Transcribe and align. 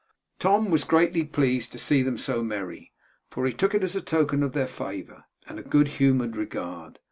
Tom 0.39 0.71
was 0.71 0.83
greatly 0.83 1.23
pleased 1.23 1.71
to 1.71 1.77
see 1.77 2.01
them 2.01 2.17
so 2.17 2.43
merry, 2.43 2.91
for 3.29 3.45
he 3.45 3.53
took 3.53 3.75
it 3.75 3.83
as 3.83 3.95
a 3.95 4.01
token 4.01 4.41
of 4.41 4.53
their 4.53 4.65
favour, 4.65 5.25
and 5.47 5.69
good 5.69 5.87
humoured 5.89 6.35
regard. 6.35 6.97